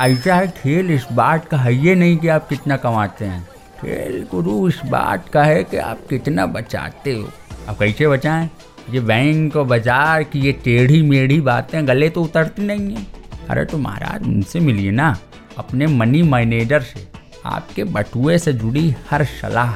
[0.00, 3.42] ऐसा है, खेल इस बात का है ये नहीं कि आप कितना कमाते हैं।
[3.80, 7.28] खेल गुरु इस बात का है कि आप कितना बचाते हो।
[7.68, 8.48] आप कैसे बचाएँ?
[8.90, 13.06] ये बैंक और बाज़ार की ये टेढ़ी मेढ़ी बातें गले तो उतरती नहीं हैं।
[13.50, 15.16] अरे तो महाराज, उनसे मिलिए ना,
[15.58, 17.06] अपने मनी मैनेजर से।
[17.46, 19.74] आपके बटुए से जुड़ी हर सलाह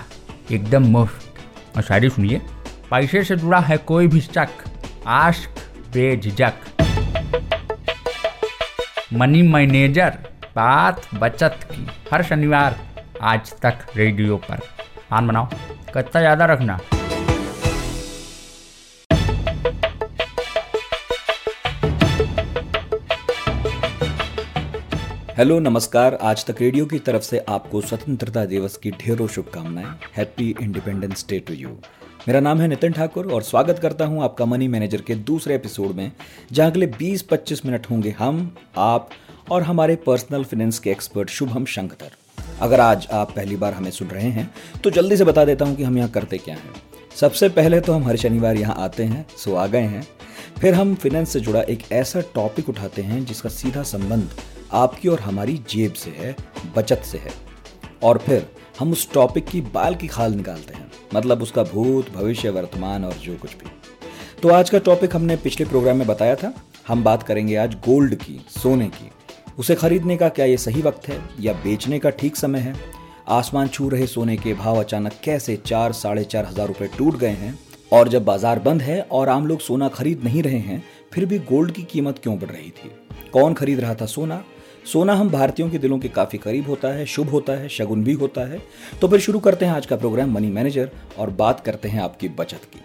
[0.55, 2.41] एकदम मुफ़्त। और शायरी सुनिए,
[2.91, 4.65] पैसे से जुड़ा है कोई भी शक
[5.07, 5.61] आश्क
[5.95, 6.80] बेझक
[9.13, 10.17] मनी मैनेजर
[10.57, 12.77] बात बचत की हर शनिवार
[13.21, 14.61] आज तक रेडियो पर।
[15.13, 15.49] आन बनाओ
[15.95, 16.79] कत्ता ज़्यादा रखना।
[25.37, 30.55] हेलो, नमस्कार। आज तक रेडियो की तरफ़ से आपको स्वतंत्रता दिवस की ढेरों शुभकामनाएँ। Happy
[30.61, 31.79] independence day to you
[32.29, 35.91] मेरा नाम है नितिन ठाकुर और स्वागत करता हूँ आपका मनी मैनेजर के दूसरे एपिसोड
[35.91, 36.11] में,
[36.53, 39.09] जहाँ अगले 20-25 मिनट होंगे हम, आप
[39.51, 42.11] और हमारे पर्सनल फाइनेंस के एक्सपर्ट शुभम शंकर।
[42.61, 44.49] अगर आज आप पहली बार हमें सुन रहे हैं
[44.85, 46.75] तो जल्दी से बता देता हूँ कि हम यहाँ करते क्या हैं।
[47.17, 50.07] सबसे पहले तो हम हर शनिवार यहाँ आते हैं, सो आ गए हैं।
[50.61, 54.31] फिर हम फिनेंस से जुड़ा एक ऐसा टॉपिक उठाते हैं, जिसका सीधा संबंध
[54.73, 56.37] आपकी और हमारी जेब से है,
[56.77, 57.33] बचत से है।
[58.03, 58.47] और फिर
[58.79, 63.13] हम उस टॉपिक की बाल की खाल निकालते हैं। मतलब उसका भूत, भविष्य, वर्तमान और
[63.15, 63.71] जो कुछ भी।
[64.43, 66.53] तो आज का टॉपिक हमने पिछले प्रोग्राम में बताया था।
[66.89, 69.11] हम बात करेंगे आज गोल्ड की, सोने की।
[69.59, 72.75] उसे खरीदने का क्या ये सही वक्त है या बेचने का ठीक समय है?
[73.29, 77.29] आसमान छू रहे सोने के भाव अचानक कैसे चार, साढ़े चार हज़ार रुपए टूट गए
[77.29, 77.59] हैं?
[77.93, 81.39] और जब बाज़ार बंद है और आम लोग सोना खरीद नहीं रहे हैं, फिर भी
[81.39, 82.91] गोल्ड की कीमत क्यों बढ़ रही थी?
[83.33, 84.43] कौन खरीद रहा था सोना?
[84.87, 88.13] सोना हम भारतीयों के दिलों के काफ़ी करीब होता है शुभ होता है शगुन भी
[88.13, 88.61] होता है।
[89.01, 92.29] तो फिर शुरू करते हैं आज का प्रोग्राम मनी मैनेजर और बात करते हैं आपकी
[92.29, 92.81] बचत की।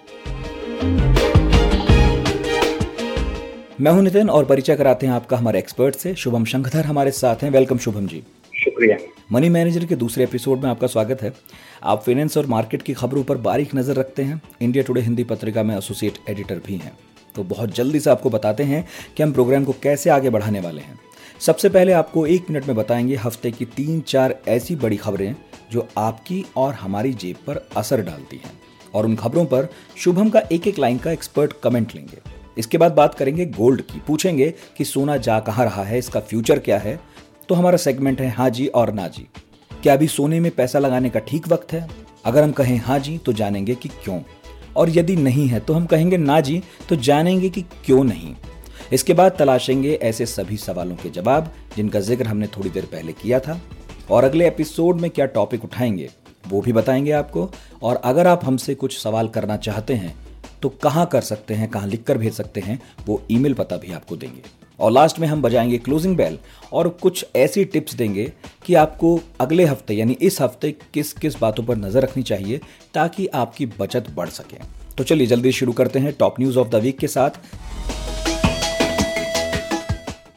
[3.82, 7.44] मैं हूँ नितिन और परिचय कराते हैं आपका हमारे एक्सपर्ट से शुभम शंखधर हमारे साथ
[7.44, 8.98] हैं। वेलकम शुभम जी। शुक्रिया।
[9.32, 11.34] मनी मैनेजर के दूसरे एपिसोड में आपका स्वागत है।
[11.84, 15.64] आप फाइनेंस और मार्केट की खबरों पर बारीक नज़र रखते हैं। इंडिया टुडे हिंदी पत्रिका
[15.64, 16.98] में एसोसिएट एडिटर भी हैं।
[17.36, 18.86] तो बहुत जल्दी से आपको बताते हैं
[19.18, 21.00] कि हम प्रोग्राम को कैसे आगे बढ़ाने वाले हैं।
[21.42, 25.36] सबसे पहले आपको एक मिनट में बताएँगे हफ़्ते की तीन चार ऐसी बड़ी खबरें
[25.72, 28.52] जो आपकी और हमारी जेब पर असर डालती हैं।
[28.94, 32.18] और उन खबरों पर शुभम का एक एक लाइन का एक्सपर्ट कमेंट लेंगे।
[32.58, 36.60] इसके बाद बात करेंगे गोल्ड की। पूछेंगे कि सोना जा कहाँ रहा है, इसका फ्यूचर
[36.60, 37.00] क्या है?
[37.50, 39.28] तो हमारा सेगमेंट है हाँ जी और ना जी।
[39.84, 41.88] क्या अभी सोने में पैसा लगाने का ठीक वक्त है?
[42.26, 44.20] अगर हम कहें हाँ जी तो जानेंगे कि क्यों।
[44.76, 48.36] और यदि नहीं है तो हम कहेंगे ना जी तो जानेंगे कि क्यों नहीं।
[48.94, 53.40] इसके बाद तलाशेंगे ऐसे सभी सवालों के जवाब, जिनका ज़िक्र हमने थोड़ी देर पहले किया
[53.40, 53.60] था।
[54.12, 56.10] और अगले एपिसोड में क्या टॉपिक उठाएँगे,
[56.48, 57.50] वो भी बताएँगे आपको।
[57.84, 60.16] और अगर आप हमसे कुछ सवाल करना चाहते हैं
[60.62, 63.92] तो कहाँ कर सकते हैं, कहाँ लिख कर भेज सकते हैं, वो ईमेल पता भी
[63.94, 64.42] आपको देंगे।
[64.80, 66.38] और लास्ट में हम बजाएँगे क्लोजिंग बेल
[66.74, 68.32] और कुछ ऐसी टिप्स देंगे
[68.66, 72.60] कि आपको अगले हफ़्ते, यानी इस हफ़्ते किस किस बातों पर नज़र रखनी चाहिए,
[72.94, 74.58] ताकि आपकी बचत बढ़ सके।
[74.98, 77.42] तो चलिए जल्दी शुरू करते हैं top news of the week के साथ।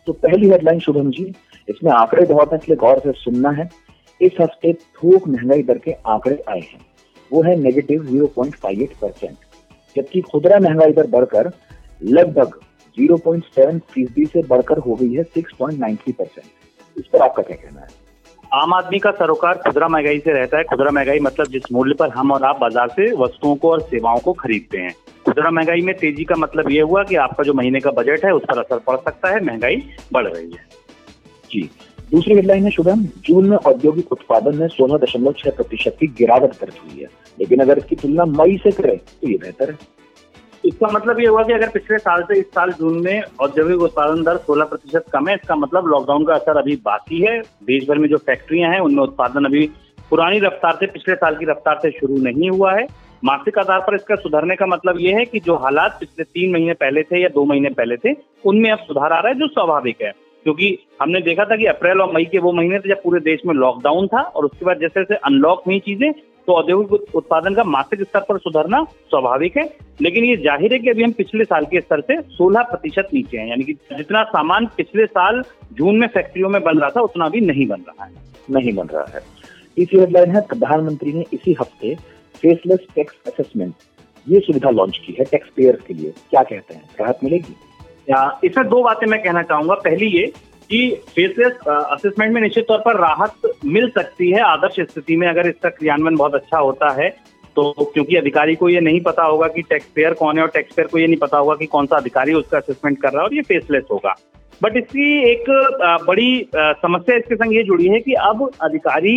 [0.08, 1.24] तो पहली हेडलाइन शुभम जी,
[1.68, 3.68] इसमें आंकड़े बहुत है, इसलिए गौर से सुनना है।
[4.20, 6.80] इस हफ़्ते थोक महँगाई दर के आंकड़े आए हैं।
[7.30, 9.36] वो है negative zero point five eight percent
[9.96, 11.50] जबकि खुदरा महँगाई दर बढ़कर
[12.06, 12.58] लगभग
[12.96, 17.86] 0.7 फ़ीसदी से बढ़कर हो गई है 6.93 परसेंट इस पर आपका क्या कहना है?
[18.52, 22.10] आम आदमी का सरोकार खुदरा महँगाई से रहता है। खुदरा महँगाई मतलब जिस मूल्य पर
[22.10, 24.94] हम और आप बाज़ार से वस्तुओं को और सेवाओं को खरीदते हैं।
[25.28, 28.30] खुदरा महँगाई में तेज़ी का मतलब ये हुआ कि आपका जो महीने का बजट है
[28.34, 30.64] उस पर असर पड़ सकता है महँगाई बढ़ रही है।
[31.50, 31.70] जी।
[32.10, 36.50] दूसरी हेडलाइन है शुभम। जून में औद्योगिक उत्पादन में सोलह दशमलव छह प्रतिशत की गिरावट
[36.50, 37.08] दर्ज हुई है।
[37.38, 39.76] लेकिन अगर इसकी तुलना मई से करें तो ये बेहतर है।
[40.64, 44.22] इसका मतलब ये हुआ कि अगर पिछले साल से इस साल जून में औद्योगिक उत्पादन
[44.22, 47.98] दर 16 प्रतिशत कम है इसका मतलब लॉकडाउन का असर अभी बाकी है। देश भर
[47.98, 49.66] में जो फैक्ट्रियाँ हैं उनमें उत्पादन अभी
[50.10, 52.86] पुरानी रफ्तार से पिछले साल की रफ्तार से शुरू नहीं हुआ है।
[53.22, 56.74] मासिक आधार पर इसका सुधरने का मतलब ये है कि जो हालात पिछले तीन महीने
[56.74, 58.14] पहले थे या दो महीने पहले थे,
[58.44, 60.12] उनमें अब सुधार आ रहा है जो स्वाभाविक है।
[60.46, 63.40] क्योंकि हमने देखा था कि अप्रैल और मई के वो महीने थे जब पूरे देश
[63.46, 66.12] में लॉकडाउन था और उसके बाद जैसे जैसे अनलॉक हुई चीज़ें
[66.48, 69.64] तो औद्योगिक उत्पादन का मासिक स्तर पर सुधरना स्वाभाविक है।
[70.00, 73.38] लेकिन ये ज़ाहिर है कि अभी हम पिछले साल के स्तर से 16 प्रतिशत नीचे
[73.38, 75.42] हैं, यानी कि जितना सामान पिछले साल
[75.72, 78.12] जून में फैक्ट्रियों में बन रहा था, उतना भी नहीं बन रहा है।
[78.50, 79.20] नहीं बन रहा है।
[79.76, 81.96] तीसरी हेडलाइन है, प्रधानमंत्री ने इसी हफ़्ते
[82.42, 83.74] फेसलेस टैक्स असेसमेंट
[84.26, 86.82] ये सुविधा लॉन्च की है टैक्स पेयर के लिए। क्या कहते हैं?
[87.00, 87.54] राहत मिलेगी?
[88.44, 90.26] इसमें दो बातें मैं कहना चाहूँगा। पहली ये
[90.70, 95.48] कि फेसलेस असेसमेंट में निश्चित तौर पर राहत मिल सकती है आदर्श स्थिति में, अगर
[95.48, 97.08] इसका क्रियान्वयन बहुत अच्छा होता है।
[97.56, 100.74] तो क्योंकि अधिकारी को ये नहीं पता होगा कि टैक्स पेयर कौन है और टैक्स
[100.74, 103.28] पेयर को ये नहीं पता होगा कि कौन सा अधिकारी उसका असेसमेंट कर रहा है
[103.28, 104.14] और ये फेसलेस होगा।
[104.60, 105.44] बट इसकी एक
[106.06, 109.16] बड़ी समस्या इसके संग ये जुड़ी है कि अब अधिकारी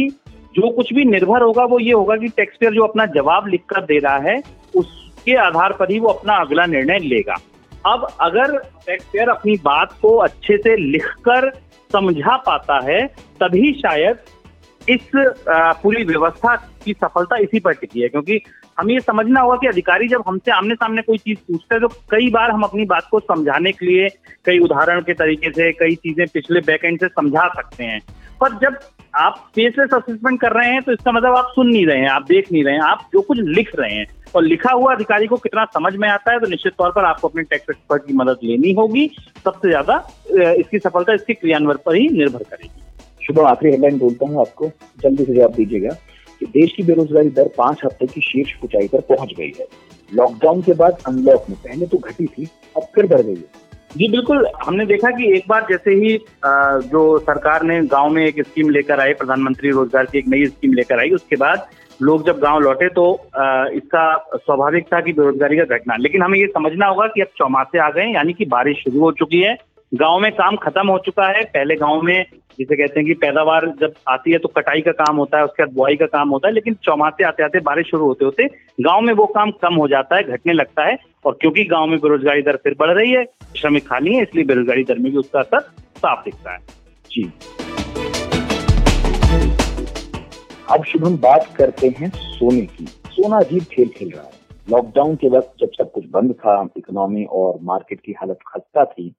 [0.56, 3.86] जो कुछ भी निर्भर होगा, वो ये होगा कि टैक्स पेयर जो अपना जवाब लिखकर
[3.86, 4.42] दे रहा है,
[4.76, 7.36] उसके आधार पर ही वो अपना अगला निर्णय लेगा।
[7.86, 11.50] अब अगर टैक्स पेयर अपनी बात को अच्छे से लिखकर
[11.92, 13.06] समझा पाता है,
[13.42, 14.18] तभी शायद
[14.82, 15.12] इस
[15.48, 16.56] पूरी व्यवस्था
[16.86, 18.42] की सफलता इसी पर टिकी है, क्योंकि
[18.78, 21.88] हमें ये समझना होगा कि अधिकारी जब हमसे आमने सामने कोई चीज़ पूछते हैं तो
[22.12, 24.08] कई बार हम अपनी बात को समझाने के लिए
[24.46, 28.00] कई उदाहरण के तरीके से, कई चीज़ें पिछले बैकएंड से समझा सकते हैं।
[28.42, 28.78] पर जब
[29.14, 32.24] आप फेसलेस असेसमेंट कर रहे हैं तो इसका मतलब आप सुन नहीं रहे हैं, आप
[32.24, 34.06] देख नहीं रहे हैं, आप जो कुछ लिख रहे हैं।
[34.36, 37.28] और लिखा हुआ अधिकारी को कितना समझ में आता है तो निश्चित तौर पर आपको
[37.28, 39.08] अपने टैक्स एक्सपर्ट की मदद लेनी होगी।
[39.46, 39.96] सबसे ज़्यादा
[40.54, 44.70] इसकी सफलता इसके क्रियान्वयन पर ही निर्भर करेगी। शुभ आखिरी हेडलाइन बोलता हूँ आपको।
[45.04, 45.96] जल्दी से जवाब दीजिएगा
[46.42, 49.68] कि देश की बेरोजगारी दर पाँच हफ़्ते की शीर्ष ऊंचाई पर पहुँच गई है।
[50.12, 52.48] लॉकडाउन के बाद अनलॉक में, पहले तो घटी थी,
[52.78, 56.18] अब फिर बढ़ गई है। जी, बिल्कुल। हमने देखा कि एक बार जैसे ही
[56.90, 60.74] जो सरकार ने गाँव में एक स्कीम लेकर आई, प्रधानमंत्री रोज़गार की एक नई स्कीम
[60.74, 61.68] लेकर आई, उसके बाद
[62.00, 63.04] लोग जब गाँव लौटे तो
[63.76, 64.06] इसका
[64.36, 67.90] स्वाभाविक था कि बेरोजगारी का घटना। लेकिन हमें ये समझना होगा कि अब चौमासे आ
[67.90, 69.58] गए, यानी कि बारिश शुरू हो चुकी है।
[69.92, 72.26] गाँव में काम खत्म हो चुका है। पहले गाँव में
[72.60, 75.64] जिसे कहते हैं कि पैदावार जब आती है तो कटाई का काम होता है, उसके
[75.64, 78.48] बाद बुआई का काम होता है, लेकिन चौमासे आते आते बारिश शुरू होते होते
[78.82, 82.00] गाँव में वो काम कम हो जाता है, घटने लगता है। और क्योंकि गाँव में
[82.00, 83.24] बेरोजगारी दर फिर बढ़ रही है
[83.58, 85.60] श्रमिक खाली है इसलिए बेरोजगारी दर में भी उसका असर
[85.98, 86.60] साफ़ दिखता है।
[87.12, 87.24] जी।
[90.72, 94.40] अब शुभ हम बात करते हैं सोने की। सोना अजीब खेल खेल रहा है।
[94.70, 99.10] लॉकडाउन के वक्त जब सब कुछ बंद था इकोनॉमी और मार्केट की हालत खस्ता थी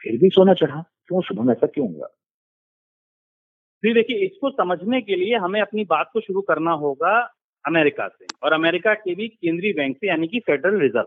[0.00, 2.06] फिर भी सोना चढ़ा। क्यों शुभम ऐसा क्यों हुआ?
[3.82, 7.12] जी देखिए इसको समझने के लिए हमें अपनी बात को शुरू करना होगा
[7.64, 11.06] अमेरिका से। और अमेरिका के भी केंद्रीय बैंक से यानी कि फेडरल रिज़र्व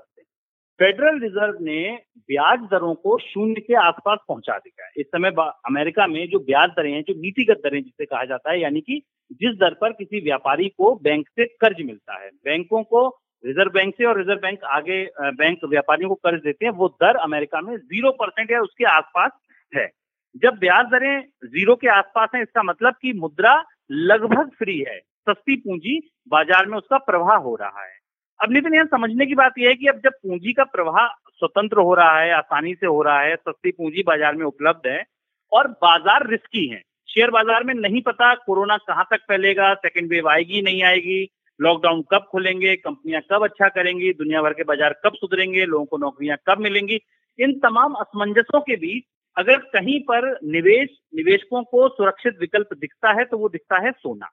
[0.80, 1.82] फेडरल रिज़र्व ने
[2.30, 5.32] ब्याज दरों को शून्य के आसपास पहुँचा दिया है। इस समय
[5.68, 9.02] अमेरिका में जो ब्याज दरें हैं, जो नीतिगत दरें जिसे कहा जाता है, यानी कि
[9.34, 13.08] जिस दर पर किसी व्यापारी को बैंक से कर्ज मिलता है, बैंकों को,
[13.44, 17.16] रिज़र्व बैंक से और रिज़र्व बैंक आगे बैंक व्यापारियों को कर्ज देते हैं, वो दर
[17.20, 19.32] अमेरिका में ज़ीरो परसेंट या उसके आसपास
[19.74, 19.90] है।
[20.36, 25.56] जब ब्याज दरें ज़ीरो के आसपास है, इसका मतलब कि मुद्रा लगभग फ्री है, सस्ती
[25.58, 26.00] पूंजी
[26.32, 28.02] बाज़ार में उसका प्रवाह हो रहा है।
[28.44, 31.80] अब नितिन यहाँ समझने की बात यह है कि अब जब पूंजी का प्रवाह स्वतंत्र
[31.80, 35.04] हो रहा है, आसानी से हो रहा है, सस्ती पूंजी बाज़ार में उपलब्ध है
[35.52, 40.30] और बाज़ार रिस्की है। शेयर बाज़ार में नहीं पता कोरोना कहाँ तक फैलेगा सेकेंड वेव
[40.30, 41.30] आएगी, नहीं आएगी
[41.60, 45.98] लॉकडाउन कब खुलेंगे, कंपनियाँ कब अच्छा करेंगी, दुनिया भर के बाज़ार कब सुधरेंगे, लोगों को
[45.98, 47.00] नौकरियाँ कब मिलेंगी?
[47.40, 49.04] इन तमाम असमंजसों के बीच
[49.38, 54.30] अगर कहीं पर निवेश, निवेशकों को सुरक्षित विकल्प दिखता है तो वो दिखता है सोना।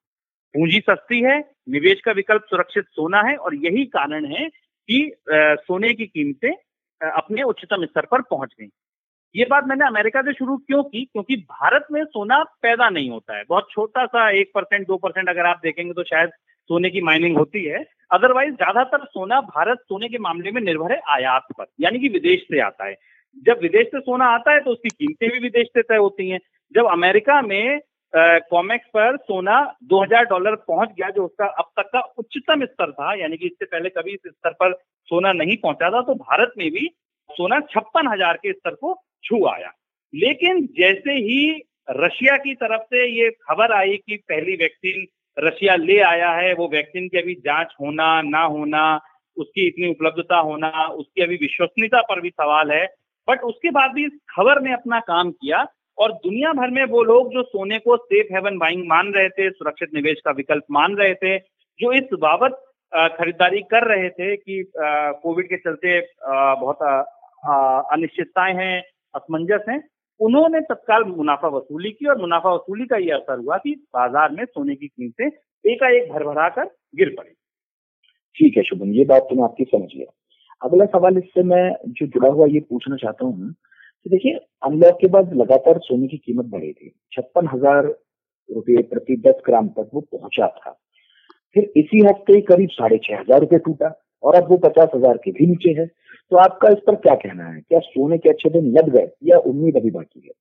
[0.54, 1.38] पूंजी सस्ती है,
[1.68, 6.52] निवेश का विकल्प सुरक्षित सोना है और यही कारण है कि सोने की कीमतें
[7.00, 8.68] अपने उच्चतम स्तर पर पहुँच गई।
[9.34, 11.04] ये बात मैंने अमेरिका से शुरू क्यों की?
[11.04, 15.28] क्योंकि भारत में सोना पैदा नहीं होता है। बहुत छोटा सा एक परसेंट, दो परसेंट
[15.28, 16.30] अगर आप देखेंगे तो शायद
[16.70, 21.00] सोने की माइनिंग होती है। अदरवाइज़ ज़्यादातर सोना भारत सोने के मामले में निर्भर है
[21.10, 22.96] आयात पर, यानी कि विदेश से आता है।
[23.46, 26.38] जब विदेश से सोना आता है तो उसकी कीमतें भी विदेश से तय होती हैं।
[26.74, 27.80] जब अमेरिका में
[28.14, 33.14] कॉमेक्स पर सोना 2000 डॉलर पहुँच गया, जो उसका अब तक का उच्चतम स्तर था,
[33.14, 34.72] यानी कि इससे पहले कभी इस स्तर पर
[35.08, 36.88] सोना नहीं पहुँचा था तो भारत में भी
[37.30, 39.72] सोना छप्पन हज़ार के स्तर को छू आया।
[40.14, 41.50] लेकिन जैसे ही
[41.90, 46.68] रशिया की तरफ़ से ये खबर आई कि पहली वैक्सीन रशिया ले आया है, वो
[46.68, 49.00] वैक्सीन की अभी जाँच होना, ना होना,
[49.36, 52.86] उसकी इतनी उपलब्धता होना, उसकी अभी विश्वसनीयता पर भी सवाल है,
[53.28, 55.62] बट उसके बाद भी इस खबर ने अपना काम किया
[56.00, 59.50] और दुनिया भर में वो लोग जो सोने को सेफ़ हेवन बाइंग मान रहे थे,
[59.50, 62.56] सुरक्षित निवेश का विकल्प मान रहे थे, जो इस बाबत
[63.12, 66.82] खरीदारी कर रहे थे कि कोविड के चलते बहुत
[67.92, 68.82] अनिश्चितताएँ हैं,
[69.14, 69.82] असमंजस हैं,
[70.20, 74.44] उन्होंने तत्काल मुनाफा वसूली की और मुनाफा वसूली का ये असर हुआ कि बाज़ार में
[74.44, 75.26] सोने की कीमतें
[75.64, 76.64] एकाएक भरभरा कर
[76.96, 77.30] गिर पड़ी।
[78.36, 80.12] ठीक है, शुभम, ये बात तो मैं आपकी समझ लिया
[80.62, 83.54] अगला सवाल इससे मैं जो जुड़ा हुआ ये पूछना चाहता हूँ
[84.06, 87.86] कि देखिए, अनलॉक के बाद लगातार सोने की कीमत बढ़ी थी। छप्पन हज़ार
[88.48, 90.70] रुपये प्रति दस ग्राम तक वो पहुँचा था।
[91.56, 93.92] फिर इसी हफ़्ते करीब साढ़े छह हज़ार रुपये टूटा
[94.22, 97.44] और अब वो पचास हज़ार के भी नीचे है। तो आपका इस पर क्या कहना
[97.44, 97.60] है?
[97.60, 100.32] क्या सोने के अच्छे दिन लग गए या उम्मीद अभी बाकी है?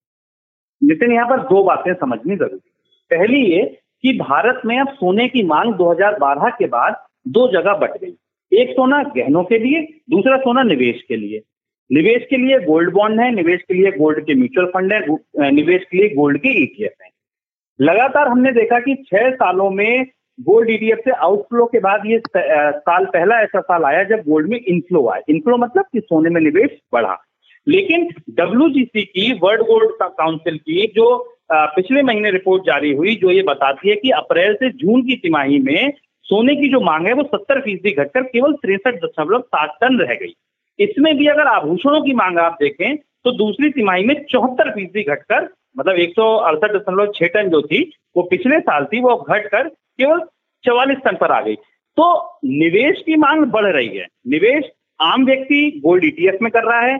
[0.81, 2.71] लेकिन यहाँ पर दो बातें समझनी ज़रूरी
[3.11, 3.63] पहली ये
[4.03, 6.95] कि भारत में अब सोने की मांग 2012 के बाद
[7.27, 8.15] दो जगह बट गई।
[8.51, 11.39] एक सोना गहनों के लिए, दूसरा सोना निवेश के लिए।
[11.91, 15.83] निवेश के लिए गोल्ड बॉन्ड है, निवेश के लिए गोल्ड के म्यूचुअल फंड है निवेश
[15.91, 17.09] के लिए गोल्ड के ईटीएफ है।
[17.79, 20.05] लगातार हमने देखा कि छह सालों में
[20.39, 24.59] गोल्ड ईटीएफ से आउटफ्लो के बाद ये साल पहला ऐसा साल आया जब गोल्ड में
[24.59, 27.15] इनफ्लो आया। इनफ्लो मतलब कि सोने में निवेश बढ़ा।
[27.67, 31.07] लेकिन डब्ल्यूजीसी की वर्ल्ड गोल्ड काउंसिल की जो
[31.51, 35.59] पिछले महीने रिपोर्ट जारी हुई, जो ये बताती है कि अप्रैल से जून की तिमाही
[35.59, 35.93] में
[36.23, 40.13] सोने की जो मांग है वो सत्तर फ़ीसदी घटकर केवल तिरसठ दशमलव सात टन रह
[40.13, 40.33] गई।
[40.79, 45.49] इसमें भी अगर आभूषणों की मांग आप देखें तो दूसरी तिमाही में चौहत्तर फ़ीसदी घटकर
[45.77, 47.81] मतलब एक सौ अड़सठ दशमलव छह टन जो थी,
[48.17, 50.19] वो पिछले साल थी, वो घटकर केवल
[50.63, 51.55] चौवालीस टन पर आ गई।
[51.97, 54.69] तो निवेश की मांग बढ़ रही है। निवेश
[55.01, 56.97] आम व्यक्ति गोल्ड ईटीएफ में कर रहा है,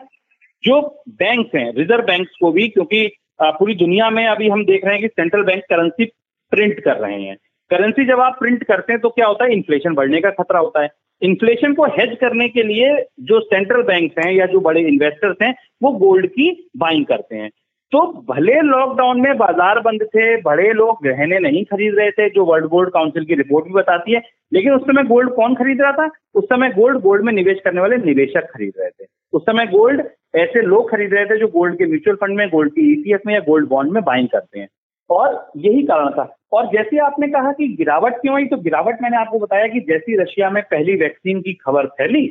[0.63, 3.07] जो बैंक हैं रिज़र्व बैंक को भी, क्योंकि
[3.41, 6.05] पूरी दुनिया में अभी हम देख रहे हैं कि सेंट्रल बैंक करेंसी
[6.51, 7.35] प्रिंट कर रहे हैं।
[7.69, 9.53] करेंसी जब आप प्रिंट करते हैं तो क्या होता है?
[9.53, 10.89] इन्फ्लेशन बढ़ने का खतरा होता है।
[11.21, 15.55] इन्फ्लेशन को हेज करने के लिए जो सेंट्रल बैंक हैं या जो बड़े इन्वेस्टर्स हैं,
[15.83, 17.49] वो गोल्ड की बाइंग करते हैं।
[17.91, 22.45] तो भले लॉकडाउन में बाज़ार बंद थे, बड़े लोग गहने नहीं खरीद रहे थे, जो
[22.45, 24.21] वर्ल्ड गोल्ड काउंसिल की रिपोर्ट भी बताती है,
[24.53, 26.09] लेकिन उस समय गोल्ड कौन खरीद रहा था?
[26.35, 30.03] उस समय गोल्ड गोल्ड में निवेश करने वाले निवेशक खरीद रहे थे। उस समय गोल्ड
[30.35, 33.33] ऐसे लोग खरीद रहे थे जो गोल्ड के म्यूचुअल फंड में गोल्ड के ईटीएफ में
[33.33, 34.67] या गोल्ड बॉन्ड में बाइंग करते हैं।
[35.09, 39.17] और यही कारण था। और जैसे आपने कहा कि गिरावट क्यों आई तो गिरावट मैंने
[39.17, 42.27] आपको बताया कि जैसी रशिया में पहली वैक्सीन की खबर फैली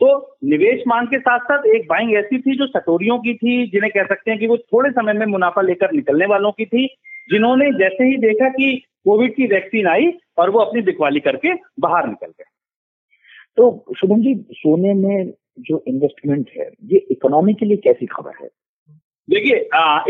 [0.00, 3.92] तो निवेश मांग के साथ साथ एक बाइंग ऐसी थी जो सटोरियों की थी जिन्हें
[3.92, 6.86] कह सकते हैं कि वो थोड़े समय में मुनाफा लेकर निकलने वालों की थी
[7.30, 12.06] जिन्होंने जैसे ही देखा कि कोविड की वैक्सीन आई और वो अपनी बिकवाली करके बाहर
[12.06, 12.44] निकल गए।
[13.56, 18.48] तो शुभम जी सोने में जो इन्वेस्टमेंट है ये इकोनॉमी के लिए कैसी खबर है?
[19.30, 19.56] देखिए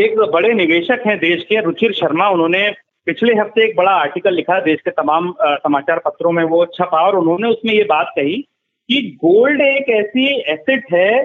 [0.05, 2.73] एक बड़े निवेशक हैं देश के रुचिर शर्मा उन्होंने
[3.11, 7.15] पिछले हफ़्ते एक बड़ा आर्टिकल लिखा देश के तमाम समाचार पत्रों में वो छपा और
[7.15, 8.35] उन्होंने उसमें ये बात कही
[8.89, 11.23] कि गोल्ड एक ऐसी एसेट है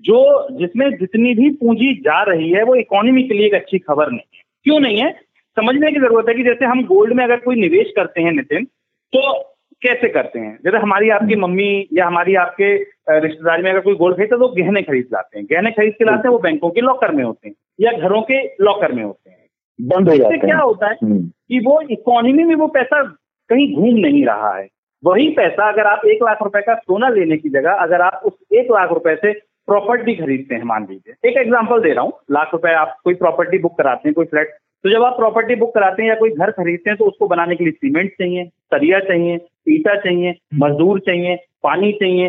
[0.00, 0.18] जो
[0.52, 4.36] जिसमें जितनी भी पूंजी जा रही है वो इकोनॉमी के लिए एक अच्छी खबर नहीं
[4.36, 5.10] है। क्यों नहीं है?
[5.56, 8.64] समझने की ज़रूरत है कि जैसे हम गोल्ड में अगर कोई निवेश करते हैं नितिन
[9.12, 9.38] तो
[9.82, 10.58] कैसे करते हैं?
[10.64, 12.74] जैसे हमारी आपकी हम्म। मम्मी या हमारी आपके
[13.18, 16.28] रिश्तेदार में अगर कोई गोल्ड खरीदता तो गहने खरीद लाते हैं। गहने खरीद के लाते
[16.28, 19.37] हैं वो बैंकों के लॉकर में होते हैं या घरों के लॉकर में होते हैं।
[19.78, 23.02] बंद हो जाते क्या होता है हम्म। कि वो इकोनॉमी में वो पैसा
[23.50, 24.66] कहीं घूम नहीं रहा है।
[25.02, 28.32] वही पैसा अगर आप एक लाख रुपए का सोना लेने की जगह अगर आप उस
[28.52, 29.32] एक लाख रुपए से
[29.68, 33.58] प्रॉपर्टी खरीदते हैं मान लीजिए। एक एग्ज़ाम्पल दे रहा हूँ। लाख रुपए आप कोई प्रॉपर्टी
[33.58, 36.50] बुक कराते हैं कोई फ्लैट तो जब आप प्रॉपर्टी बुक कराते हैं या कोई घर
[36.50, 41.36] खरीदते हैं तो उसको बनाने के लिए सीमेंट चाहिए सरिया चाहिए ईटा चाहिए मजदूर चाहिए
[41.62, 42.28] पानी चाहिए।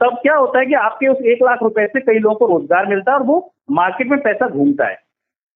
[0.00, 2.86] तब क्या होता है कि आपके उस एक लाख रुपए से कई लोगों को रोज़गार
[2.86, 3.38] मिलता है और वो
[3.70, 4.98] मार्केट में पैसा घूमता है।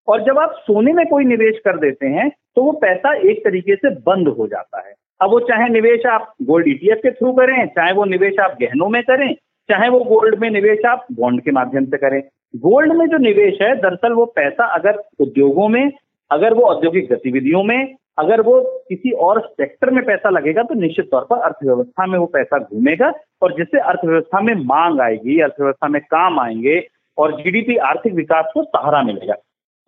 [0.07, 3.75] और जब आप सोने में कोई निवेश कर देते हैं तो वो पैसा एक तरीके
[3.75, 7.67] से बंद हो जाता है। अब वो चाहे निवेश आप गोल्ड ईटीएफ के थ्रू करें,
[7.67, 9.33] चाहे वो निवेश आप गहनों में करें,
[9.69, 12.21] चाहे वो गोल्ड में निवेश आप बॉन्ड के माध्यम से करें।
[12.55, 15.91] गोल्ड में जो निवेश है, दरअसल वो पैसा अगर उद्योगों में,
[16.31, 21.09] अगर वो औद्योगिक गतिविधियों में, अगर वो किसी और सेक्टर में पैसा लगेगा तो निश्चित
[21.11, 23.11] तौर पर अर्थव्यवस्था में वो पैसा घूमेगा
[23.41, 26.81] और जिससे अर्थव्यवस्था में मांग आएगी, अर्थव्यवस्था में काम आएँगे
[27.17, 29.35] और जीडीपी आर्थिक विकास को सहारा मिलेगा।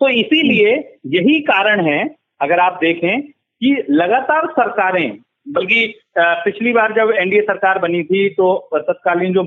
[0.01, 0.75] तो इसीलिए
[1.07, 2.03] यही कारण है
[2.41, 5.85] अगर आप देखें कि लगातार सरकारें बल्कि
[6.17, 9.43] पिछली बार जब एनडीए सरकार बनी थी तो तत्कालीन जो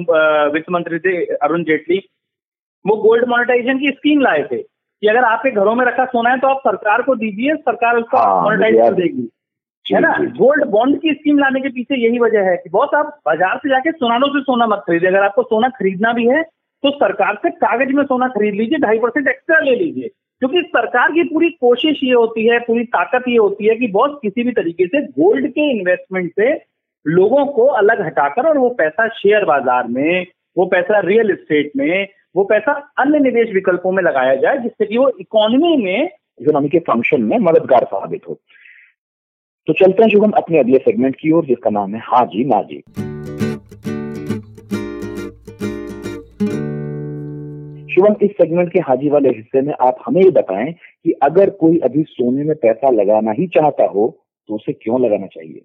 [0.53, 1.99] वित्त मंत्री थे अरुण जेटली
[2.85, 6.39] वो गोल्ड मोनेटाइजेशन की स्कीम लाए थे कि अगर आपके घरों में रखा सोना है
[6.39, 9.29] तो आप सरकार को दीजिए सरकार उसका मोनेटाइज हाँ, कर देगी।
[9.87, 10.13] है ना?
[10.39, 13.69] गोल्ड बॉन्ड की स्कीम लाने के पीछे यही वजह है कि बहुत आप बाज़ार से
[13.69, 17.51] जाके सोनारों से सोना मत खरीदिए। अगर आपको सोना खरीदना भी है तो सरकार से
[17.57, 20.11] कागज़ में सोना खरीद लीजिए ढाई परसेंट एक्स्ट्रा ले लीजिए।
[20.43, 24.19] क्योंकि सरकार की पूरी कोशिश ये होती है, पूरी ताकत ये होती है कि बहुत
[24.23, 26.55] किसी भी तरीके से गोल्ड के इन्वेस्टमेंट से
[27.07, 32.09] लोगों को अलग हटाकर और वो पैसा शेयर बाज़ार में, वो पैसा रियल एस्टेट में,
[32.37, 36.79] वो पैसा अन्य निवेश विकल्पों में लगाया जाए जिससे कि वो इकोनॉमी में इकोनॉमी के
[36.81, 38.39] फ़ंक्शन में मददगार साबित हो।
[39.69, 42.83] तो चलते हैं शुभम अपने अगले सेगमेंट की ओर, जिसका नाम है हाजी नाजी।
[48.03, 51.79] शुभम इस सेगमेंट के हाजी वाले हिस्से में आप हमें ये बताएँ कि अगर कोई
[51.79, 54.07] अभी सोने में पैसा लगाना ही चाहता हो
[54.49, 55.61] तो उसे क्यों लगाना चाहिए?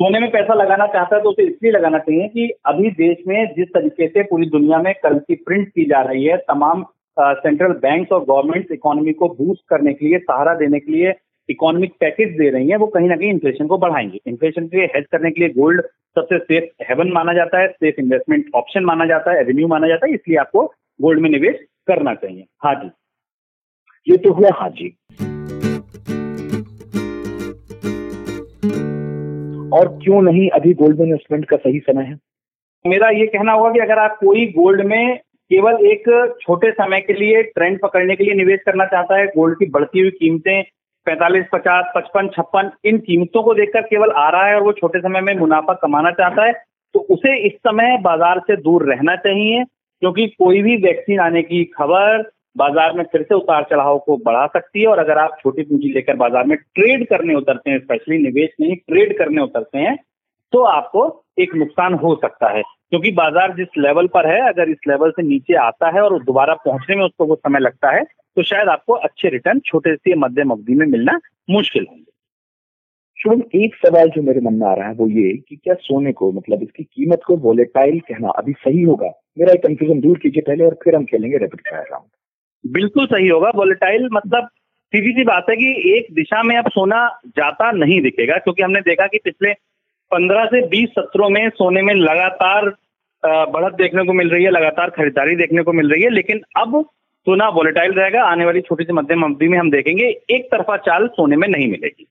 [0.00, 3.46] सोने में पैसा लगाना चाहता है तो उसे इसलिए लगाना चाहिए कि अभी देश में
[3.56, 6.84] जिस तरीके से पूरी दुनिया में करेंसी प्रिंट की जा रही है, तमाम
[7.16, 11.14] सेंट्रल बैंक और गवर्नमेंट इकोनॉमी को बूस्ट करने के लिए, सहारा देने के लिए
[11.48, 15.06] इकोनॉमिक पैकेज दे रही है, वो कहीं ना कहीं इन्फ्लेशन को बढ़ाएँगे। इन्फ्लेशन के हेज
[15.12, 15.82] करने के लिए गोल्ड
[16.16, 20.06] सबसे सेफ़ हेवन माना जाता है सेफ़ इन्वेस्टमेंट ऑप्शन माना जाता है एवेन्यू माना जाता
[20.06, 21.56] है, इसलिए आपको गोल्ड में निवेश
[21.88, 22.90] करना चाहिए। हाँ जी।
[24.06, 24.88] ये तो हुआ हाँ जी।
[29.70, 32.18] और क्यों नहीं अभी गोल्ड में इन्वेस्टमेंट का सही समय है?
[32.84, 35.16] मेरा ये कहना होगा कि अगर आप कोई गोल्ड में
[35.50, 36.04] केवल एक
[36.42, 40.00] छोटे समय के लिए ट्रेंड पकड़ने के लिए निवेश करना चाहता है, गोल्ड की बढ़ती
[40.00, 40.62] हुई कीमतें,
[41.06, 45.00] पैंतालीस, पचास, पचपन, छप्पन, इन कीमतों को देखकर केवल आ रहा है और वो छोटे
[45.00, 46.52] समय में मुनाफा कमाना चाहता है
[46.94, 49.64] तो उसे इस समय बाज़ार से दूर रहना चाहिए।
[50.02, 54.46] क्योंकि कोई भी वैक्सीन आने की खबर बाज़ार में फिर से उतार चढ़ाव को बढ़ा
[54.48, 58.18] सकती है और अगर आप छोटी पूंजी लेकर बाज़ार में ट्रेड करने उतरते हैं, स्पेशली
[58.18, 59.96] निवेश नहीं, ट्रेड करने उतरते हैं
[60.52, 61.02] तो आपको
[61.38, 65.22] एक नुकसान हो सकता है। क्योंकि बाज़ार जिस लेवल पर है, अगर इस लेवल से
[65.22, 68.02] नीचे आता है और दोबारा पहुँचने में उसको कुछ समय लगता है
[68.36, 71.18] तो शायद आपको अच्छे रिटर्न, छोटे से मध्यम अवधि में मिलना
[71.50, 72.04] मुश्किल होंगे।
[73.18, 76.12] शुभम, एक सवाल जो मेरे मन में आ रहा है वो ये कि क्या सोने
[76.12, 79.12] को मतलब इसकी कीमत को वोलेटाइल कहना अभी सही होगा?
[79.38, 83.50] मेरा कंफ्यूजन दूर कीजिए पहले और फिर हम खेलेंगे रेपिड फायर राउंड बिल्कुल सही होगा
[83.54, 84.48] वोलेटाइल मतलब
[84.92, 88.80] सीधी सी बात है कि एक दिशा में अब सोना जाता नहीं दिखेगा क्योंकि हमने
[88.80, 89.52] देखा कि पिछले
[90.10, 92.68] पंद्रह से बीस सत्रों में सोने में लगातार
[93.24, 96.84] बढ़त देखने को मिल रही है लगातार खरीदारी देखने को मिल रही है लेकिन अब
[97.26, 101.06] सोना वोलेटाइल रहेगा आने वाली छोटी सी मध्यम अवधि में हम देखेंगे एक तरफा चाल
[101.08, 102.06] सोने में नहीं मिलेगी।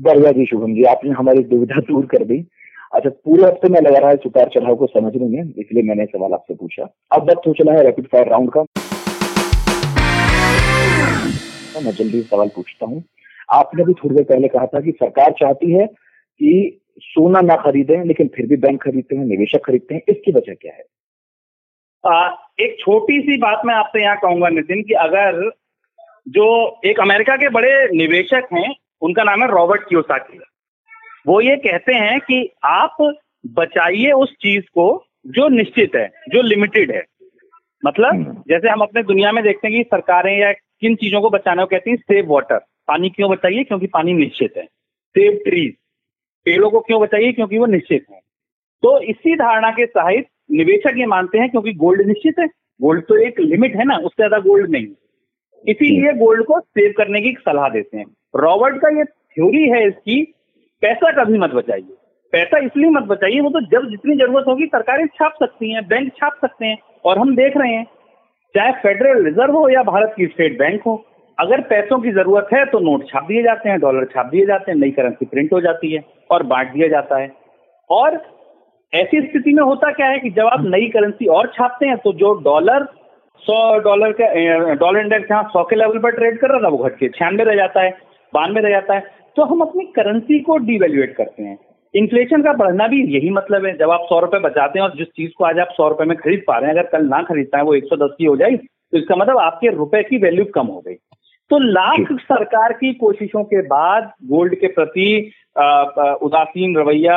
[0.00, 2.38] बढ़िया जी शुभम जी आपने हमारी दुविधा दूर कर दी।
[2.92, 6.32] अच्छा पूरे हफ़्ते में लगा रहा है उतार चढ़ाव को समझने में इसलिए मैंने सवाल
[6.32, 8.64] आपसे पूछा। अब वक्त हो चला है रैपिड फायर राउंड का।
[11.80, 13.02] मैं जल्दी सवाल पूछता हूँ।
[13.52, 18.04] आपने भी थोड़ी देर पहले कहा था कि सरकार चाहती है कि सोना ना खरीदें
[18.04, 20.84] लेकिन फिर भी बैंक खरीदते हैं निवेशक खरीदते हैं। इसकी वजह क्या है?
[22.04, 22.28] आ,
[22.60, 25.50] एक छोटी सी बात मैं आपसे यहाँ कहूँगा नितिन कि अगर
[26.28, 26.46] जो
[26.84, 30.38] एक अमेरिका के बड़े निवेशक हैं उनका नाम है रॉबर्ट क्योसाकी।
[31.26, 32.96] वो ये कहते हैं कि आप
[33.44, 34.86] बचाइए उस चीज़ को
[35.26, 37.04] जो निश्चित है जो लिमिटेड है।
[37.82, 41.30] मतलब हम्म। जैसे हम अपने दुनिया में देखते हैं कि सरकारें या किन चीज़ों को
[41.30, 42.58] बचाने को कहती हैं सेव वाटर
[42.88, 43.64] पानी क्यों बचाइए?
[43.64, 45.72] क्योंकि पानी निश्चित है। सेव ट्रीज
[46.46, 47.32] पेड़ों को क्यों बचाइए?
[47.32, 48.18] क्योंकि वो निश्चित है।
[48.82, 52.46] तो इसी धारणा के सहित निवेशक ये मानते हैं क्योंकि गोल्ड निश्चित है।
[52.80, 54.86] गोल्ड तो एक लिमिट है ना उससे ज़्यादा गोल्ड नहीं
[55.64, 58.04] इसीलिए गोल्ड को सेव करने की सलाह देते हैं।
[58.36, 60.22] रॉबर्ट का ये थ्योरी है इसकी
[60.82, 61.96] पैसा कभी मत बचाइए।
[62.32, 66.12] पैसा इसलिए मत बचाइए, वो तो जब जितनी ज़रूरत होगी सरकारें छाप सकती हैं, बैंक
[66.14, 67.84] छाप सकते हैं, और हम देख रहे हैं,
[68.54, 70.94] चाहे फेडरल रिज़र्व हो या भारत की स्टेट बैंक हो,
[71.38, 74.70] अगर पैसों की ज़रूरत है तो नोट छाप दिए जाते हैं डॉलर छाप दिए जाते
[74.70, 77.30] हैं, नई करेंसी प्रिंट हो जाती है, और बांट दिया जाता है।
[77.90, 78.20] और
[78.92, 82.12] ऐसी स्थिति में होता क्या है कि जब आप नई करेंसी और छापते हैं तो
[82.14, 82.84] जो डॉलर
[83.42, 86.78] सौ डॉलर का डॉलर इंडेक्स यहाँ सौ के लेवल पर ट्रेड कर रहा था, वो
[86.78, 87.90] घट के छियानवे रह जाता है,
[88.32, 91.58] बानवे रह जाता है। तो हम अपनी करेंसी को डिवेल्युएट करते हैं।
[91.94, 95.06] इन्फ्लेशन का बढ़ना भी यही मतलब है। जब आप सौ रुपए बचाते हैं और जिस
[95.08, 97.58] चीज़ को आज आप सौ रुपए में खरीद पा रहे हैं अगर कल ना खरीदता
[97.58, 100.44] है वो एक सौ दस की हो जाए तो इसका मतलब आपके रुपए की वैल्यू
[100.54, 100.94] कम हो गई।
[101.50, 105.06] तो लाख सरकार की कोशिशों के बाद गोल्ड के प्रति
[106.22, 107.16] उदासीन रवैया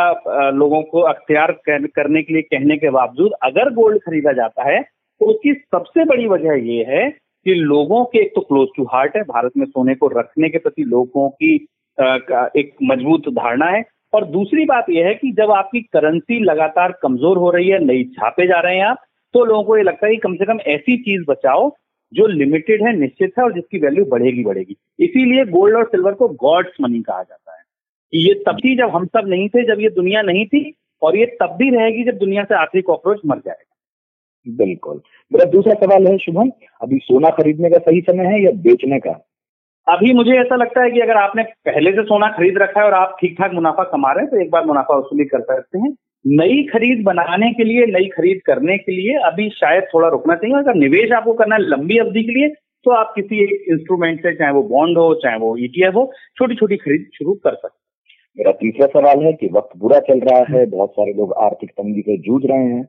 [0.54, 5.26] लोगों को अख्तियार करने के लिए कहने के बावजूद अगर गोल्ड खरीदा जाता है तो
[5.26, 9.22] उसकी सबसे बड़ी वजह यह है कि लोगों के एक तो क्लोज टू हार्ट है।
[9.24, 11.56] भारत में सोने को रखने के प्रति लोगों की
[11.98, 17.38] एक मज़बूत धारणा है। और दूसरी बात यह है कि जब आपकी करेंसी लगातार कमज़ोर
[17.38, 18.98] हो रही है, नई छापे जा रहे हैं आप
[19.34, 21.72] तो लोगों को ये लगता है कि कम से कम ऐसी चीज़ बचाओ
[22.14, 26.28] जो लिमिटेड है, निश्चित है और जिसकी वैल्यू बढ़ेगी बढ़ेगी। इसीलिए गोल्ड और सिल्वर को
[26.28, 27.64] गॉड्स मनी कहा जाता है।
[28.14, 31.26] ये तब थी जब हम सब नहीं थे, जब ये दुनिया नहीं थी, और ये
[31.26, 35.02] तब भी रहेगी जब दुनिया से आखिरी कॉकरोच मर जाएगा। बिल्कुल।
[35.32, 36.52] मेरा दूसरा सवाल है, शुभम,
[36.82, 39.12] अभी सोना खरीदने का सही समय है या बेचने का?
[39.88, 42.94] अभी मुझे ऐसा लगता है कि अगर आपने पहले से सोना खरीद रखा है और
[42.94, 45.90] आप ठीक ठाक मुनाफा कमा रहे हैं तो एक बार मुनाफा वसूली कर सकते हैं।
[46.26, 50.58] नई खरीद बनाने के लिए नई खरीद करने के लिए अभी शायद थोड़ा रुकना चाहिए।
[50.58, 52.50] अगर निवेश आपको करना है लंबी अवधि के लिए
[52.86, 56.56] तो आप किसी एक इंस्ट्रूमेंट से चाहे वो बॉन्ड हो चाहे वो ईटीएफ हो छोटी
[56.56, 57.78] छोटी खरीद शुरू कर सकते
[58.38, 62.02] मेरा तीसरा सवाल है कि वक्त बुरा चल रहा है बहुत सारे लोग आर्थिक तंगी
[62.02, 62.84] से जूझ रहे हैं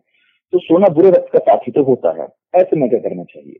[0.53, 3.57] तो सोना बुरे वक्त का साथी तो होता है। ऐसे में क्या करना चाहिए?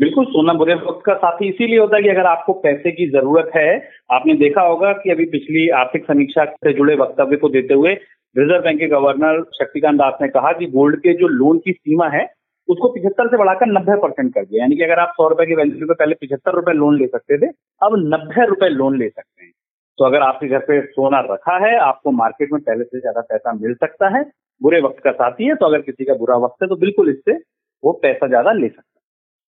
[0.00, 3.50] बिल्कुल, सोना बुरे वक्त का साथी इसीलिए होता है कि अगर आपको पैसे की ज़रूरत
[3.56, 3.68] है,
[4.12, 7.92] आपने देखा होगा कि अभी पिछली आर्थिक समीक्षा से जुड़े वक्तव्य को देते हुए
[8.36, 12.08] रिज़र्व बैंक के गवर्नर शक्तिकांत दास ने कहा कि गोल्ड के जो लोन की सीमा
[12.08, 12.24] है,
[12.68, 15.54] उसको पिछहत्तर से बढ़ाकर नब्बे परसेंट कर दिया। यानी कि अगर आप सौ रुपए की
[15.54, 17.50] वैल्यू पे पहले पिछहत्तर रुपए लोन ले सकते थे,
[17.82, 19.50] अब नब्बे रुपए लोन ले सकते हैं।
[19.98, 23.52] तो अगर आपके घर पे सोना रखा है, आपको मार्केट में पहले से ज़्यादा पैसा
[23.54, 24.22] मिल सकता है,
[24.60, 27.36] बुरे वक्त का साथी है तो अगर किसी का बुरा वक्त है तो बिल्कुल इससे
[27.82, 28.91] वो पैसा ज़्यादा ले सकता है।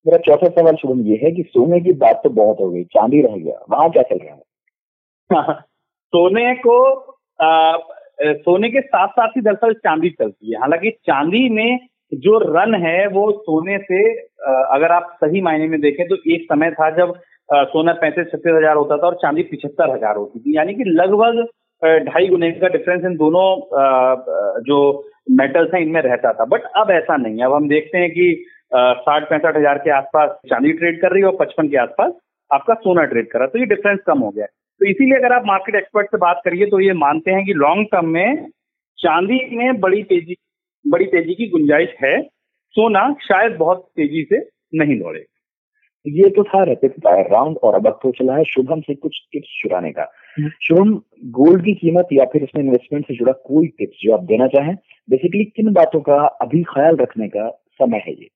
[0.07, 3.21] मेरा चौथा सवाल शुभम ये है कि सोने की बात तो बहुत हो गई चांदी
[3.23, 5.55] रह गया वहाँ क्या चल रहा है?
[6.13, 6.79] सोने को
[7.41, 7.77] आ,
[8.23, 11.79] सोने के साथ साथ ही दरअसल चांदी चलती है। हालाँकि चांदी में
[12.13, 14.03] जो रन है वो सोने से
[14.75, 17.15] अगर आप सही मायने में देखें तो एक समय था जब
[17.73, 21.47] सोना पैंतीस छत्तीस हज़ार होता था और चांदी पिछहत्तर हज़ार होती थी। यानी कि लगभग
[22.07, 23.49] ढाई गुने का डिफरेंस इन दोनों
[24.69, 24.79] जो
[25.41, 28.45] मेटल्स हैं इनमें रहता था। बट अब ऐसा नहीं है। अब हम देखते हैं कि
[28.75, 32.13] साठ पैंसठ हज़ार के आसपास चांदी ट्रेड कर रही है और पचपन के आसपास
[32.51, 35.19] आपका सोना ट्रेड कर रहा है। तो ये डिफरेंस कम हो गया है। तो इसीलिए
[35.19, 38.49] अगर आप मार्केट एक्सपर्ट से बात करिए तो ये मानते हैं कि लॉन्ग टर्म में
[38.99, 40.37] चांदी में बड़ी तेज़ी
[40.85, 42.21] बड़ी तेज़ी की गुंजाइश है।
[42.75, 44.39] सोना शायद बहुत तेज़ी से
[44.75, 45.25] नहीं दौड़े
[46.07, 49.49] ये तो था रैपिड फायर राउंड और अब तो चला है शुभम से कुछ टिप्स
[49.63, 50.03] चुराने का।
[50.39, 50.93] हम्म। शुभम
[51.33, 54.75] गोल्ड की कीमत या फिर इसमें इन्वेस्टमेंट से जुड़ा कोई टिप्स जो आप देना चाहें?
[55.09, 57.49] बेसिकली किन बातों का अभी ख्याल रखने का
[57.81, 58.29] समय है ये?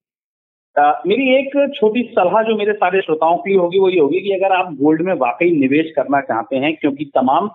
[0.76, 4.52] मेरी एक छोटी सलाह जो मेरे सारे श्रोताओं की होगी वो ये होगी कि अगर
[4.52, 7.48] आप गोल्ड में वाकई निवेश करना चाहते हैं क्योंकि तमाम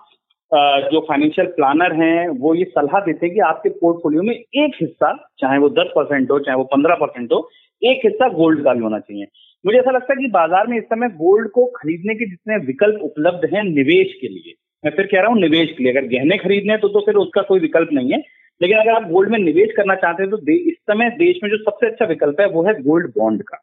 [0.92, 5.12] जो फाइनेंशियल प्लानर हैं वो ये सलाह देते हैं कि आपके पोर्टफोलियो में एक हिस्सा
[5.38, 7.48] चाहे वो दस परसेंट हो चाहे वो पंद्रह परसेंट हो
[7.82, 9.26] एक हिस्सा गोल्ड का भी होना चाहिए।
[9.64, 13.00] मुझे ऐसा लगता है कि बाज़ार में इस समय गोल्ड को खरीदने के जितने विकल्प
[13.02, 16.36] उपलब्ध हैं निवेश के लिए मैं फिर कह रहा हूँ निवेश के लिए अगर गहने
[16.38, 18.22] खरीदने तो, तो फिर उसका कोई विकल्प नहीं है
[18.64, 21.56] लेकिन अगर आप गोल्ड में निवेश करना चाहते हैं तो इस समय देश में जो
[21.60, 23.56] सबसे अच्छा विकल्प है, वो है गोल्ड बॉन्ड का।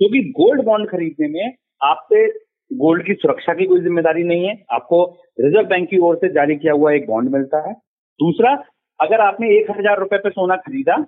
[0.00, 2.26] क्योंकि गोल्ड बॉन्ड खरीदने में आपसे
[2.70, 5.04] गोल्ड की सुरक्षा की कोई ज़िम्मेदारी नहीं है। आपको
[5.38, 7.72] रिज़र्व बैंक की ओर से जारी किया हुआ एक बॉन्ड मिलता है।
[8.20, 8.52] दूसरा,
[9.00, 11.04] अगर आपने एक हज़ार रुपए पे सोना खरीदा,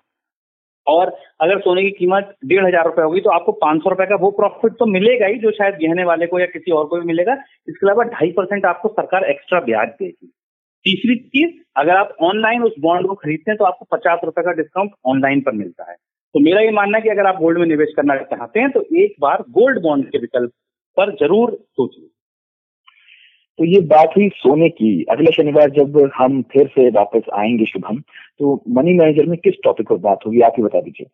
[0.87, 4.17] और अगर सोने की कीमत डेढ़ हज़ार रुपए होगी तो आपको पाँच सौ रुपए का
[4.21, 7.07] वो प्रॉफिट तो मिलेगा ही, जो शायद गहने वाले को या किसी और को भी
[7.07, 7.33] मिलेगा।
[7.69, 10.33] इसके अलावा ढाई परसेंट आपको सरकार एक्स्ट्रा ब्याज देगी।
[10.87, 14.53] तीसरी चीज़ अगर आप ऑनलाइन उस बॉन्ड को खरीदते हैं तो आपको पचास रुपए का
[14.53, 15.97] डिस्काउंट ऑनलाइन पर मिलता है।
[16.35, 18.81] तो मेरा ये मानना है कि अगर आप गोल्ड में निवेश करना चाहते हैं तो
[18.97, 20.51] एक बार गोल्ड बॉन्ड के विकल्प
[20.97, 22.09] पर ज़रूर सोचिए।
[23.59, 28.01] तो ये बात हुई सोने की। अगले शनिवार जब हम फिर से वापस आएँगे शुभम
[28.39, 31.07] तो मनी मैनेजर में किस टॉपिक पर बात होगी आप ही बता दीजिए।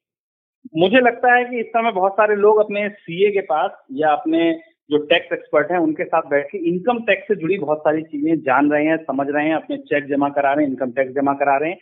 [0.77, 4.51] मुझे लगता है कि इस समय बहुत सारे लोग अपने सीए के पास या अपने
[4.91, 8.41] जो टैक्स एक्सपर्ट हैं, उनके साथ बैठ के इनकम टैक्स से जुड़ी बहुत सारी चीज़ें
[8.43, 11.33] जान रहे हैं, समझ रहे हैं, अपने चेक जमा करा रहे हैं इनकम टैक्स जमा
[11.35, 11.79] करा रहे हैं।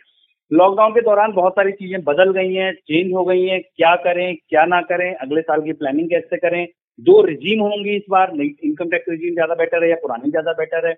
[0.51, 4.35] लॉकडाउन के दौरान बहुत सारी चीज़ें बदल गई हैं चेंज हो गई हैं, क्या करें,
[4.49, 6.65] क्या ना करें, अगले साल की प्लानिंग कैसे करें।
[6.99, 10.87] दो रिजीम होंगी इस बार इनकम टैक्स रिजीम ज़्यादा बेटर है या पुरानी ज़्यादा बेटर
[10.87, 10.93] है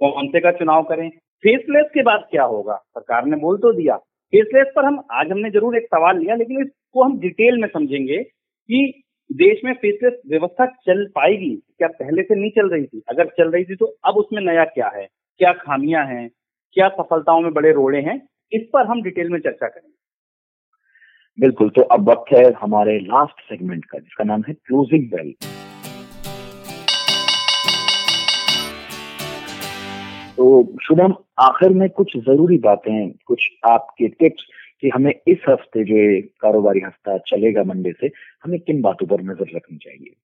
[0.00, 1.08] कौन से का चुनाव करें।
[1.44, 2.74] फेसलेस के बाद क्या होगा?
[2.74, 6.60] सरकार ने बोल तो दिया। फेसलेस पर हम, आज हमने ज़रूर एक सवाल लिया, लेकिन
[6.60, 12.34] इसको हम डिटेल में समझेंगे कि देश में फेसलेस व्यवस्था चल पाएगी, क्या पहले से
[12.34, 13.02] नहीं चल रही थी?
[13.08, 15.06] अगर चल रही थी तो अब उसमें नया क्या है?
[15.40, 16.28] क्या खामियाँ हैं?
[16.76, 18.16] क्या सफलताओं में बड़े रोड़े हैं?
[18.52, 19.92] इस पर हम डिटेल में चर्चा करेंगे।
[21.38, 25.32] बिल्कुल तो अब वक्त है हमारे लास्ट सेगमेंट का, जिसका नाम है क्लोजिंग बेल
[30.36, 34.46] तो शुभम, आखिर में कुछ ज़रूरी बातें, कुछ आपके टिप्स
[34.82, 35.96] कि हमें इस हफ़्ते जो
[36.42, 38.10] कारोबारी हफ़्ता चलेगा मंडे से,
[38.44, 40.14] हमें किन बातों पर नज़र रखनी चाहिए?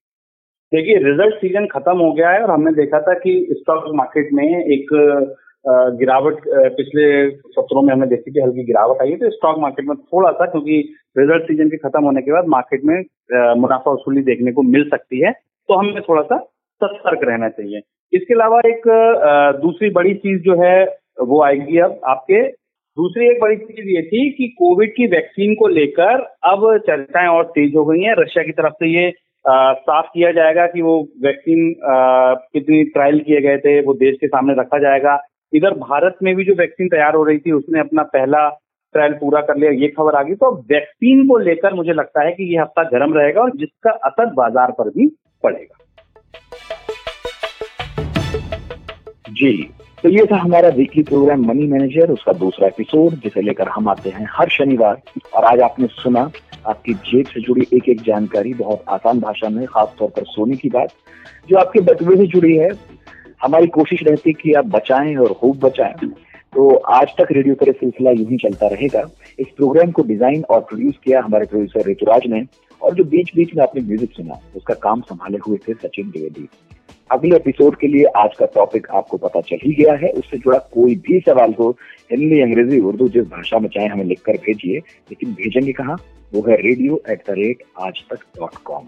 [0.72, 4.44] देखिए रिज़ल्ट सीज़न खत्म हो गया है और हमने देखा था कि स्टॉक मार्केट में
[4.44, 4.92] एक
[5.98, 6.36] गिरावट
[6.76, 10.30] पिछले सत्रों में हमने देखी थी, हल्की गिरावट आई है तो स्टॉक मार्केट में थोड़ा
[10.30, 10.76] सा, क्योंकि
[11.18, 12.96] रिज़ल्ट सीज़न के खत्म होने के बाद मार्केट में
[13.60, 16.38] मुनाफा वसूली देखने को मिल सकती है तो हमें थोड़ा सा
[16.80, 17.80] सतर्क रहना चाहिए।
[18.12, 18.88] इसके अलावा एक
[19.62, 20.84] दूसरी बड़ी चीज़ जो है,
[21.20, 22.40] वो आएगी अब आपके
[23.00, 27.44] दूसरी एक बड़ी चीज़ ये थी कि कोविड की वैक्सीन को लेकर अब चर्चाएँ और
[27.50, 29.10] तेज हो गई हैं। रशिया की तरफ़ से ये
[29.44, 34.54] साफ़ किया जाएगा कि वो वैक्सीन कितनी ट्रायल किए गए थे, वो देश के सामने
[34.60, 35.18] रखा जाएगा।
[35.52, 38.48] इधर भारत में भी जो वैक्सीन तैयार हो रही थी, उसने अपना पहला
[38.94, 42.32] ट्रायल पूरा कर लिया, ये खबर आ गई। तो वैक्सीन को लेकर मुझे लगता है
[42.32, 45.06] कि ये हफ़्ता गर्म रहेगा और जिसका असर बाज़ार पर भी
[45.42, 45.76] पड़ेगा।
[49.32, 49.52] जी।
[50.02, 54.10] तो ये था हमारा वीकली प्रोग्राम मनी मैनेजर उसका दूसरा एपिसोड जिसे लेकर हम आते
[54.10, 55.00] हैं हर शनिवार।
[55.34, 56.20] और आज आपने सुना,
[56.66, 60.68] आपकी जेब से जुड़ी एक एक जानकारी बहुत आसान भाषा में, खासतौर पर सोने की
[60.68, 60.94] बात,
[61.48, 62.70] जो आपके बटुए से जुड़ी है।
[63.42, 65.94] हमारी कोशिश रहती कि आप बचाएँ और खूब बचाएँ।
[66.52, 69.06] तो आज तक रेडियो का सिलसिला यूँ ही चलता रहेगा।
[69.38, 72.44] इस प्रोग्राम को डिज़ाइन और प्रोड्यूस किया हमारे प्रोड्यूसर ऋतुराज ने,
[72.82, 76.48] और जो बीच बीच में आपने म्यूज़िक सुना, उसका काम संभाले हुए थे सचिन द्विवेदी।
[77.10, 80.58] अगले एपिसोड के लिए आज का टॉपिक आपको पता चल ही गया है। उससे जुड़ा
[80.74, 81.70] कोई भी सवाल हो,
[82.10, 85.96] हिंदी, अंग्रेज़ी, उर्दू, जिस भाषा में चाहे हमें लिखकर भेजिए, लेकिन भेजेंगे कहाँ?
[86.34, 88.86] वो है रेडियो एट द रेट आज तक डॉट कॉम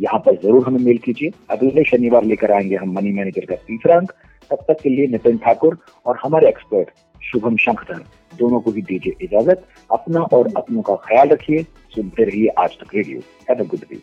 [0.00, 3.96] यहाँ पर ज़रूर हमें मेल कीजिए। अगले शनिवार लेकर आएँगे हम मनी मैनेजर का तीसरा
[3.96, 4.12] अंक।
[4.50, 6.90] तब तक के लिए नितिन ठाकुर और हमारे एक्सपर्ट
[7.22, 8.04] शुभम शंकर,
[8.38, 11.62] दोनों को भी दीजिए इजाज़त। अपना और अपनों का ख्याल रखिए।
[11.94, 14.02] सुनते रहिए Aaj Tak radio have a good week